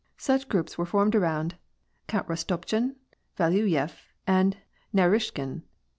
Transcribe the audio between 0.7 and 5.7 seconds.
were formed around Count Rostopchin, Valuyef, and Naruishkin.